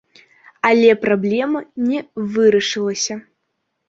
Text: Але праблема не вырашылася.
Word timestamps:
Але 0.69 0.95
праблема 1.03 1.61
не 1.89 1.99
вырашылася. 2.31 3.19